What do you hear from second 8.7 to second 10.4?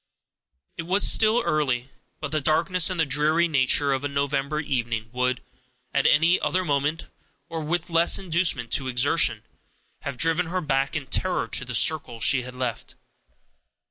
to exertion, have